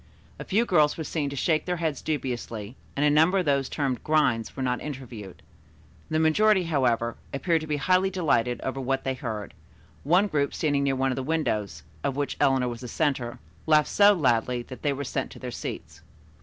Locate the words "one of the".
10.95-11.21